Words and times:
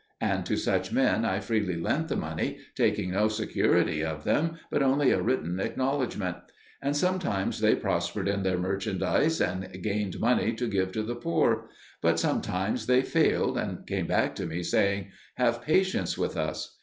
And 0.19 0.47
to 0.47 0.57
such 0.57 0.91
men 0.91 1.25
I 1.25 1.39
freely 1.39 1.79
lent 1.79 2.07
the 2.07 2.15
money, 2.15 2.57
taking 2.73 3.11
no 3.11 3.27
security 3.27 4.03
of 4.03 4.23
them, 4.23 4.57
but 4.71 4.81
only 4.81 5.11
a 5.11 5.21
written 5.21 5.59
acknowledgment. 5.59 6.37
And 6.81 6.97
sometimes 6.97 7.59
they 7.59 7.75
prospered 7.75 8.27
in 8.27 8.41
their 8.41 8.57
merchandise 8.57 9.39
and 9.39 9.69
gained 9.83 10.19
money 10.19 10.53
to 10.53 10.67
give 10.67 10.91
to 10.93 11.03
the 11.03 11.13
poor; 11.13 11.69
but 12.01 12.19
sometimes 12.19 12.87
they 12.87 13.03
failed 13.03 13.59
and 13.59 13.85
came 13.85 14.07
back 14.07 14.33
to 14.37 14.47
me, 14.47 14.63
saying, 14.63 15.11
"Have 15.35 15.61
patience 15.61 16.17
with 16.17 16.35
us." 16.35 16.79